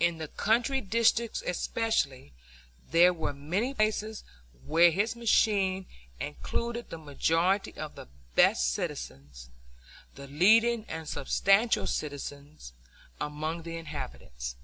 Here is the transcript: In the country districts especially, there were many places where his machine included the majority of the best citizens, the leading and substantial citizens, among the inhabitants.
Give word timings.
In 0.00 0.16
the 0.16 0.28
country 0.28 0.80
districts 0.80 1.42
especially, 1.46 2.32
there 2.90 3.12
were 3.12 3.34
many 3.34 3.74
places 3.74 4.24
where 4.64 4.90
his 4.90 5.14
machine 5.14 5.84
included 6.18 6.88
the 6.88 6.96
majority 6.96 7.74
of 7.76 7.94
the 7.94 8.08
best 8.34 8.72
citizens, 8.72 9.50
the 10.14 10.26
leading 10.26 10.86
and 10.86 11.06
substantial 11.06 11.86
citizens, 11.86 12.72
among 13.20 13.64
the 13.64 13.76
inhabitants. 13.76 14.56